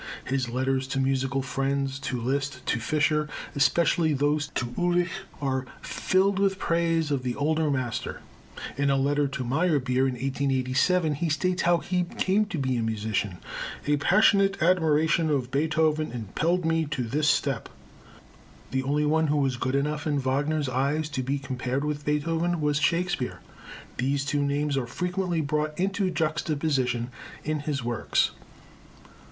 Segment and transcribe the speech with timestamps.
[0.25, 6.39] His letters to musical friends, to Liszt, to Fischer, especially those to Ulig, are filled
[6.39, 8.21] with praise of the older master.
[8.79, 12.81] In a letter to Meyerbeer, in 1887, he states how he came to be a
[12.81, 13.37] musician.
[13.85, 17.69] "A passionate admiration of Beethoven impelled me to this step."
[18.71, 22.59] The only one who was good enough in Wagner's eyes to be compared with Beethoven,
[22.59, 23.39] was Shakespeare.
[23.97, 27.11] These two names are frequently brought into juxtaposition
[27.43, 28.31] in his works.